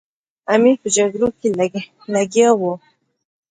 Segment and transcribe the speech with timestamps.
[0.53, 1.47] امیر په جګړو کې
[2.15, 2.73] لګیا وو.